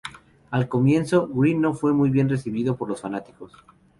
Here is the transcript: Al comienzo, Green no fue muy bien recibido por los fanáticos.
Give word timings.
Al 0.49 0.67
comienzo, 0.67 1.27
Green 1.27 1.61
no 1.61 1.75
fue 1.75 1.93
muy 1.93 2.09
bien 2.09 2.27
recibido 2.27 2.75
por 2.75 2.87
los 2.89 2.99
fanáticos. 3.01 3.51